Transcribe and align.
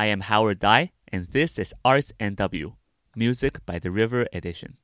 I 0.00 0.06
am 0.06 0.20
Howard 0.20 0.60
Dai, 0.60 0.92
and 1.08 1.26
this 1.26 1.58
is 1.58 1.74
Arts 1.84 2.10
NW, 2.18 2.72
Music 3.14 3.58
by 3.66 3.78
the 3.78 3.90
River 3.90 4.26
Edition. 4.32 4.78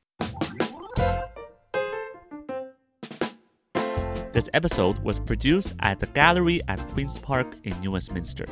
This 4.34 4.50
episode 4.52 4.98
was 4.98 5.18
produced 5.18 5.74
at 5.80 6.00
the 6.00 6.06
Gallery 6.08 6.60
at 6.68 6.86
Queen's 6.90 7.18
Park 7.18 7.46
in 7.64 7.72
New 7.80 7.92
Westminster. 7.92 8.44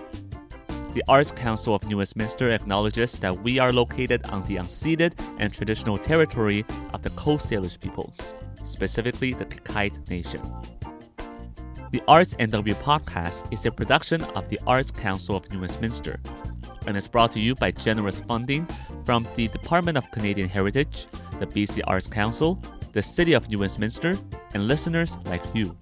The 0.95 1.03
Arts 1.07 1.33
Council 1.33 1.75
of 1.75 1.85
New 1.85 1.99
Westminster 1.99 2.51
acknowledges 2.51 3.19
that 3.19 3.43
we 3.43 3.59
are 3.59 3.71
located 3.71 4.25
on 4.31 4.43
the 4.49 4.57
unceded 4.57 5.13
and 5.39 5.53
traditional 5.53 5.99
territory 5.99 6.65
of 6.95 7.03
the 7.03 7.11
Coast 7.11 7.51
Salish 7.51 7.79
peoples, 7.79 8.35
specifically 8.65 9.35
the 9.35 9.45
Qayqayt 9.45 10.09
Nation. 10.09 10.41
The 11.91 12.03
Arts 12.09 12.33
NW 12.35 12.75
podcast 12.77 13.53
is 13.53 13.67
a 13.67 13.71
production 13.71 14.23
of 14.35 14.49
the 14.49 14.59
Arts 14.67 14.91
Council 14.91 15.37
of 15.37 15.53
New 15.53 15.61
Westminster 15.61 16.19
and 16.87 16.97
is 16.97 17.07
brought 17.07 17.33
to 17.33 17.41
you 17.41 17.55
by 17.55 17.71
generous 17.71 18.19
funding 18.21 18.67
from 19.05 19.27
the 19.37 19.49
Department 19.49 19.99
of 19.99 20.11
Canadian 20.11 20.49
Heritage, 20.49 21.07
the 21.39 21.47
BC 21.47 21.83
Arts 21.87 22.07
Council, 22.07 22.63
the 22.93 23.03
City 23.03 23.33
of 23.33 23.49
New 23.49 23.59
Westminster, 23.59 24.17
and 24.55 24.69
listeners 24.69 25.19
like 25.25 25.43
you. 25.55 25.77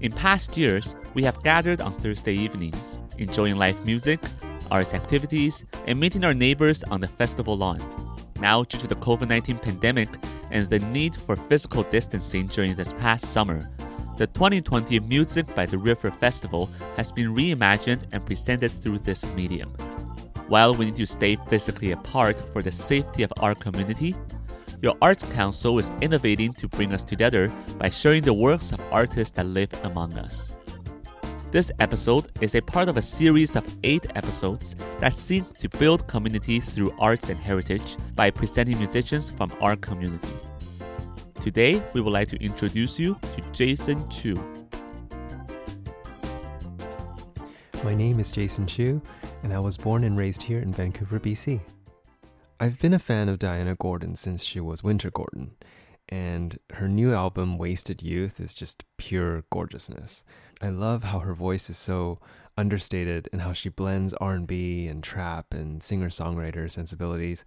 In 0.00 0.12
past 0.12 0.56
years, 0.56 0.94
we 1.14 1.24
have 1.24 1.42
gathered 1.42 1.80
on 1.80 1.92
Thursday 1.92 2.34
evenings, 2.34 3.00
enjoying 3.18 3.56
live 3.56 3.84
music, 3.84 4.20
arts 4.70 4.94
activities, 4.94 5.64
and 5.86 5.98
meeting 5.98 6.24
our 6.24 6.34
neighbors 6.34 6.82
on 6.84 7.00
the 7.00 7.08
festival 7.08 7.56
lawn. 7.56 7.80
Now, 8.40 8.62
due 8.62 8.78
to 8.78 8.86
the 8.86 8.94
COVID 8.94 9.28
19 9.28 9.58
pandemic 9.58 10.08
and 10.50 10.68
the 10.70 10.78
need 10.78 11.16
for 11.16 11.36
physical 11.36 11.82
distancing 11.84 12.46
during 12.46 12.74
this 12.74 12.92
past 12.92 13.26
summer, 13.26 13.60
the 14.16 14.26
2020 14.28 15.00
Music 15.00 15.52
by 15.54 15.66
the 15.66 15.78
River 15.78 16.10
Festival 16.10 16.68
has 16.96 17.12
been 17.12 17.34
reimagined 17.34 18.02
and 18.12 18.24
presented 18.24 18.70
through 18.82 18.98
this 19.00 19.24
medium. 19.34 19.72
While 20.48 20.72
we 20.72 20.86
need 20.86 20.96
to 20.96 21.06
stay 21.06 21.36
physically 21.36 21.92
apart 21.92 22.42
for 22.52 22.62
the 22.62 22.72
safety 22.72 23.22
of 23.22 23.30
our 23.40 23.54
community, 23.54 24.14
your 24.80 24.96
Arts 25.02 25.22
Council 25.22 25.78
is 25.78 25.90
innovating 26.00 26.54
to 26.54 26.68
bring 26.68 26.94
us 26.94 27.04
together 27.04 27.48
by 27.78 27.90
sharing 27.90 28.22
the 28.22 28.32
works 28.32 28.72
of 28.72 28.80
artists 28.90 29.36
that 29.36 29.44
live 29.44 29.70
among 29.84 30.16
us. 30.16 30.54
This 31.52 31.70
episode 31.80 32.30
is 32.40 32.54
a 32.54 32.62
part 32.62 32.88
of 32.88 32.96
a 32.96 33.02
series 33.02 33.56
of 33.56 33.76
eight 33.84 34.06
episodes 34.14 34.74
that 35.00 35.12
seek 35.12 35.44
to 35.58 35.68
build 35.78 36.06
community 36.06 36.60
through 36.60 36.94
arts 36.98 37.28
and 37.28 37.38
heritage 37.38 37.98
by 38.14 38.30
presenting 38.30 38.78
musicians 38.78 39.28
from 39.30 39.52
our 39.60 39.76
community. 39.76 40.32
Today, 41.42 41.82
we 41.92 42.00
would 42.00 42.12
like 42.14 42.28
to 42.28 42.42
introduce 42.42 42.98
you 42.98 43.18
to 43.34 43.42
Jason 43.52 44.08
Chu. 44.08 44.34
My 47.84 47.94
name 47.94 48.18
is 48.18 48.32
Jason 48.32 48.66
Chu, 48.66 49.00
and 49.42 49.52
I 49.52 49.58
was 49.60 49.76
born 49.78 50.04
and 50.04 50.18
raised 50.18 50.42
here 50.42 50.58
in 50.58 50.72
Vancouver, 50.72 51.18
BC. 51.20 51.60
I've 52.58 52.78
been 52.80 52.94
a 52.94 52.98
fan 52.98 53.28
of 53.28 53.38
Diana 53.38 53.76
Gordon 53.76 54.14
since 54.16 54.42
she 54.44 54.58
was 54.58 54.82
Wynter 54.82 55.10
Gordon, 55.10 55.52
and 56.08 56.58
her 56.74 56.88
new 56.88 57.14
album 57.14 57.56
Wasted 57.56 58.02
Youth 58.02 58.40
is 58.40 58.52
just 58.52 58.84
pure 58.96 59.44
gorgeousness. 59.50 60.24
I 60.60 60.70
love 60.70 61.04
how 61.04 61.20
her 61.20 61.34
voice 61.34 61.70
is 61.70 61.78
so 61.78 62.18
understated 62.56 63.28
and 63.32 63.40
how 63.40 63.52
she 63.52 63.68
blends 63.68 64.12
R&B 64.14 64.88
and 64.88 65.02
trap 65.02 65.54
and 65.54 65.82
singer-songwriter 65.82 66.70
sensibilities. 66.70 67.44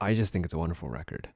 I 0.00 0.14
just 0.14 0.32
think 0.32 0.44
it's 0.44 0.54
a 0.54 0.58
wonderful 0.58 0.88
record. 0.88 1.28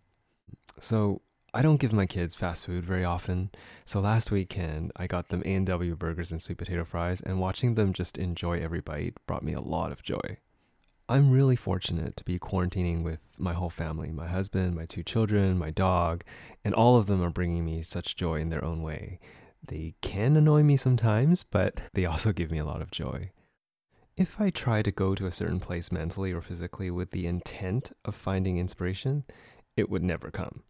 So, 0.80 1.22
I 1.58 1.62
don't 1.62 1.80
give 1.80 1.92
my 1.92 2.06
kids 2.06 2.36
fast 2.36 2.66
food 2.66 2.84
very 2.84 3.04
often, 3.04 3.50
so 3.84 3.98
last 3.98 4.30
weekend 4.30 4.92
I 4.94 5.08
got 5.08 5.28
them 5.28 5.42
A&W 5.44 5.96
burgers 5.96 6.30
and 6.30 6.40
sweet 6.40 6.56
potato 6.56 6.84
fries, 6.84 7.20
and 7.20 7.40
watching 7.40 7.74
them 7.74 7.92
just 7.92 8.16
enjoy 8.16 8.60
every 8.60 8.80
bite 8.80 9.16
brought 9.26 9.42
me 9.42 9.54
a 9.54 9.60
lot 9.60 9.90
of 9.90 10.04
joy. 10.04 10.36
I'm 11.08 11.32
really 11.32 11.56
fortunate 11.56 12.16
to 12.16 12.22
be 12.22 12.38
quarantining 12.38 13.02
with 13.02 13.18
my 13.40 13.54
whole 13.54 13.70
family 13.70 14.12
my 14.12 14.28
husband, 14.28 14.76
my 14.76 14.86
two 14.86 15.02
children, 15.02 15.58
my 15.58 15.72
dog, 15.72 16.22
and 16.64 16.74
all 16.74 16.96
of 16.96 17.06
them 17.06 17.20
are 17.20 17.28
bringing 17.28 17.64
me 17.64 17.82
such 17.82 18.14
joy 18.14 18.36
in 18.36 18.50
their 18.50 18.64
own 18.64 18.84
way. 18.84 19.18
They 19.66 19.96
can 20.00 20.36
annoy 20.36 20.62
me 20.62 20.76
sometimes, 20.76 21.42
but 21.42 21.80
they 21.92 22.06
also 22.06 22.32
give 22.32 22.52
me 22.52 22.58
a 22.58 22.64
lot 22.64 22.82
of 22.82 22.92
joy. 22.92 23.32
If 24.16 24.40
I 24.40 24.50
try 24.50 24.82
to 24.82 24.92
go 24.92 25.16
to 25.16 25.26
a 25.26 25.32
certain 25.32 25.58
place 25.58 25.90
mentally 25.90 26.30
or 26.30 26.40
physically 26.40 26.92
with 26.92 27.10
the 27.10 27.26
intent 27.26 27.90
of 28.04 28.14
finding 28.14 28.58
inspiration, 28.58 29.24
it 29.76 29.90
would 29.90 30.04
never 30.04 30.30
come. 30.30 30.62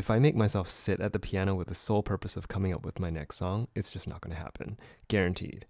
If 0.00 0.10
I 0.10 0.18
make 0.18 0.34
myself 0.34 0.66
sit 0.66 0.98
at 0.98 1.12
the 1.12 1.18
piano 1.18 1.54
with 1.54 1.68
the 1.68 1.74
sole 1.74 2.02
purpose 2.02 2.34
of 2.34 2.48
coming 2.48 2.72
up 2.72 2.86
with 2.86 2.98
my 2.98 3.10
next 3.10 3.36
song, 3.36 3.68
it's 3.74 3.92
just 3.92 4.08
not 4.08 4.22
going 4.22 4.34
to 4.34 4.42
happen. 4.42 4.78
Guaranteed. 5.08 5.66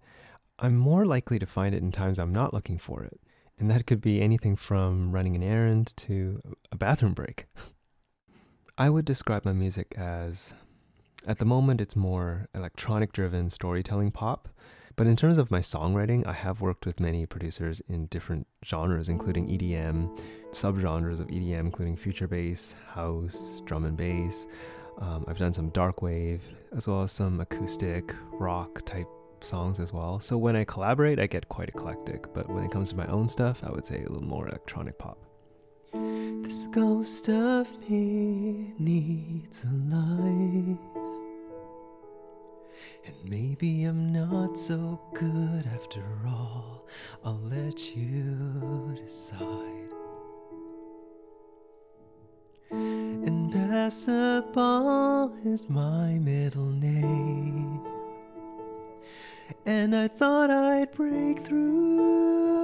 I'm 0.57 0.77
more 0.77 1.05
likely 1.05 1.37
to 1.37 1.45
find 1.45 1.75
it 1.75 1.83
in 1.83 1.91
times 1.91 2.17
I'm 2.17 2.31
not 2.31 2.53
looking 2.53 2.77
for 2.77 3.03
it. 3.03 3.19
And 3.59 3.69
that 3.69 3.85
could 3.85 3.99
be 3.99 4.21
anything 4.21 4.55
from 4.55 5.11
running 5.11 5.35
an 5.35 5.43
errand 5.43 5.91
to 5.97 6.41
a 6.71 6.77
bathroom 6.77 7.13
break. 7.13 7.47
I 8.77 8.89
would 8.89 9.03
describe 9.03 9.43
my 9.43 9.51
music 9.51 9.95
as, 9.97 10.53
at 11.27 11.39
the 11.39 11.45
moment, 11.45 11.81
it's 11.81 11.97
more 11.97 12.47
electronic 12.55 13.11
driven 13.11 13.49
storytelling 13.49 14.11
pop. 14.11 14.47
But 15.01 15.07
in 15.07 15.15
terms 15.15 15.39
of 15.39 15.49
my 15.49 15.61
songwriting, 15.61 16.27
I 16.27 16.31
have 16.31 16.61
worked 16.61 16.85
with 16.85 16.99
many 16.99 17.25
producers 17.25 17.81
in 17.89 18.05
different 18.05 18.45
genres, 18.63 19.09
including 19.09 19.47
EDM, 19.47 20.15
subgenres 20.51 21.19
of 21.19 21.25
EDM, 21.25 21.61
including 21.61 21.97
future 21.97 22.27
bass, 22.27 22.75
house, 22.85 23.63
drum 23.65 23.85
and 23.85 23.97
bass. 23.97 24.45
Um, 24.99 25.25
I've 25.27 25.39
done 25.39 25.53
some 25.53 25.69
dark 25.69 26.03
wave, 26.03 26.43
as 26.77 26.87
well 26.87 27.01
as 27.01 27.11
some 27.11 27.39
acoustic 27.39 28.13
rock 28.33 28.85
type 28.85 29.07
songs 29.39 29.79
as 29.79 29.91
well. 29.91 30.19
So 30.19 30.37
when 30.37 30.55
I 30.55 30.65
collaborate, 30.65 31.19
I 31.19 31.25
get 31.25 31.49
quite 31.49 31.69
eclectic. 31.69 32.31
But 32.31 32.47
when 32.47 32.63
it 32.63 32.69
comes 32.69 32.91
to 32.91 32.95
my 32.95 33.07
own 33.07 33.27
stuff, 33.27 33.63
I 33.63 33.71
would 33.71 33.87
say 33.87 34.03
a 34.03 34.07
little 34.07 34.21
more 34.21 34.49
electronic 34.49 34.99
pop. 34.99 35.17
This 35.93 36.65
ghost 36.65 37.27
of 37.27 37.67
me 37.89 38.75
needs 38.77 39.63
a 39.63 39.95
life. 39.95 40.90
And 43.11 43.29
maybe 43.29 43.83
I'm 43.83 44.13
not 44.13 44.57
so 44.57 45.01
good 45.13 45.65
after 45.73 46.03
all. 46.25 46.87
I'll 47.23 47.41
let 47.43 47.95
you 47.95 48.95
decide. 48.95 49.89
And 52.71 53.31
Impossible 53.91 55.35
is 55.43 55.69
my 55.69 56.17
middle 56.19 56.71
name. 56.71 57.81
And 59.65 59.93
I 59.93 60.07
thought 60.07 60.49
I'd 60.49 60.93
break 60.93 61.39
through. 61.39 62.61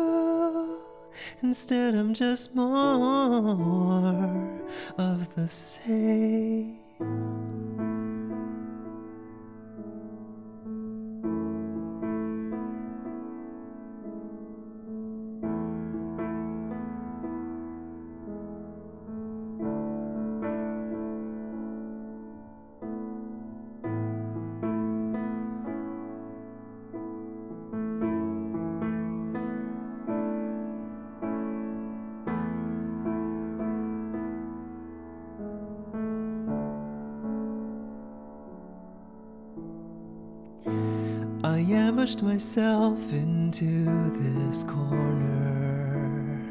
Instead, 1.42 1.96
I'm 1.96 2.14
just 2.14 2.56
more 2.56 4.62
of 4.98 5.36
the 5.36 5.50
same. 5.50 6.78
I 41.44 41.60
ambushed 41.60 42.24
myself 42.24 43.14
into 43.14 43.86
this 44.20 44.64
corner. 44.64 46.42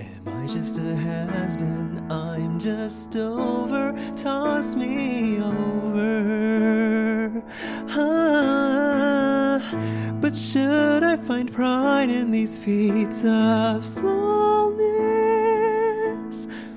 Am 0.00 0.22
I 0.26 0.46
just 0.46 0.78
a 0.78 0.94
has 0.94 1.56
been? 1.56 2.06
I'm 2.10 2.60
just 2.60 3.16
over. 3.16 3.92
Toss 4.14 4.76
me 4.76 5.42
over. 5.42 7.42
But 10.20 10.36
should 10.36 11.02
I 11.02 11.16
find 11.16 11.50
pride 11.50 12.10
in 12.10 12.30
these 12.30 12.58
feats 12.58 13.24
of 13.24 13.86
smallness? 13.86 14.78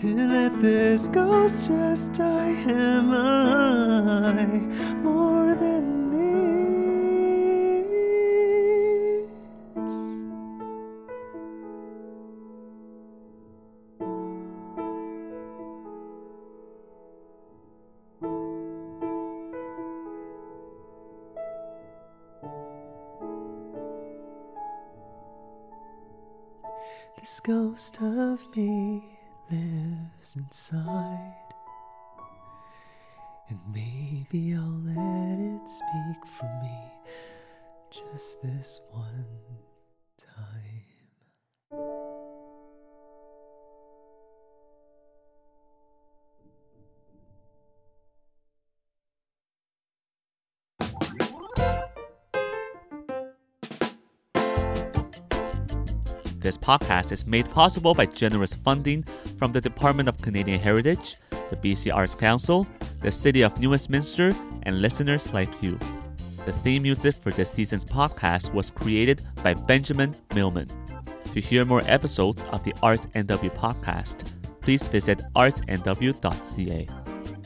And 0.02 0.32
let 0.32 0.60
this 0.62 1.08
ghost 1.08 1.68
just 1.68 2.14
die? 2.14 2.56
Am 2.68 3.14
I 3.14 4.46
more 5.04 5.54
than 5.54 5.71
This 27.22 27.40
ghost 27.40 28.02
of 28.02 28.44
me 28.58 29.04
lives 29.52 30.36
inside. 30.36 31.54
And 33.48 33.60
maybe 33.72 34.56
I'll 34.56 34.82
let 34.84 35.38
it 35.38 35.68
speak 35.68 36.26
for 36.26 36.50
me 36.64 36.80
just 37.92 38.42
this 38.42 38.80
one 38.92 39.26
This 56.42 56.58
podcast 56.58 57.12
is 57.12 57.28
made 57.28 57.48
possible 57.52 57.94
by 57.94 58.08
generous 58.08 58.56
funding 58.56 59.04
from 59.38 59.52
the 59.52 59.62
Department 59.62 60.10
of 60.10 60.20
Canadian 60.24 60.60
Heritage, 60.60 61.18
the 61.52 61.56
BC 61.56 61.94
Arts 61.94 62.16
Council, 62.16 62.66
the 63.02 63.12
City 63.12 63.44
of 63.44 63.60
New 63.60 63.70
Westminster, 63.70 64.34
and 64.64 64.82
listeners 64.82 65.32
like 65.34 65.62
you. 65.62 65.78
The 66.48 66.52
theme 66.64 66.82
music 66.82 67.14
for 67.14 67.32
this 67.32 67.52
season's 67.52 67.86
podcast 67.86 68.56
was 68.56 68.72
created 68.72 69.22
by 69.44 69.54
Benjamin 69.54 70.16
Millman. 70.34 70.68
To 71.32 71.40
hear 71.40 71.64
more 71.64 71.84
episodes 71.86 72.44
of 72.46 72.64
the 72.64 72.74
Arts 72.82 73.06
NW 73.14 73.56
podcast, 73.56 74.24
please 74.62 74.88
visit 74.88 75.22
artsnw.ca. 75.36 76.88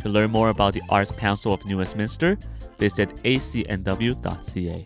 To 0.03 0.09
learn 0.09 0.31
more 0.31 0.50
about 0.50 0.74
the 0.74 0.83
Arts 0.88 1.12
Council 1.12 1.53
of 1.53 1.65
New 1.65 1.80
Westminster, 1.80 2.38
visit 2.77 3.09
acnw.ca. 3.24 4.83